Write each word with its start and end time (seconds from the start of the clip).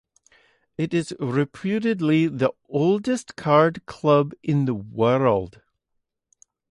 It 0.79 0.95
is 0.95 1.13
reputedly 1.19 2.25
the 2.25 2.51
oldest 2.67 3.35
card 3.35 3.85
club 3.85 4.33
in 4.41 4.65
the 4.65 4.73
world. 4.73 5.61